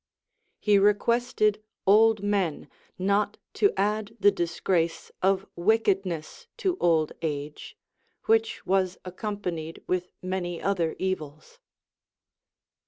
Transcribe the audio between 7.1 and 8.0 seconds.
age,